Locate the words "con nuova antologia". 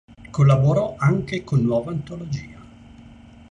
1.43-2.59